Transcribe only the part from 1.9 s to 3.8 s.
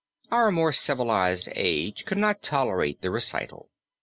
could not tolerate the recital.